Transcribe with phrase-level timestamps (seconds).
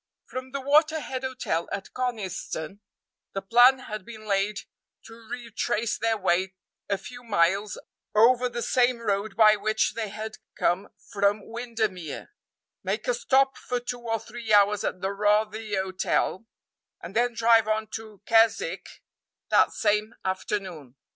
[0.25, 2.79] From the Waterhead Hotel, at Coniston,
[3.33, 4.61] the plan had been laid
[5.05, 6.55] to retrace their way
[6.89, 7.77] a few miles
[8.15, 12.31] over the same road by which they had come from Windermere,
[12.83, 16.47] make a stop for two or three hours at the Rothay Hotel,
[16.99, 19.03] and then drive on to Keswick
[19.49, 20.95] that same afternoon.